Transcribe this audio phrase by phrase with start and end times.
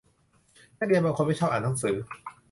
[0.79, 1.97] นักเรียนบางคนไม่ชอบอ่านหนังสือ